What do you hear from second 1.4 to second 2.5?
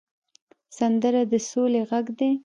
سولې غږ دی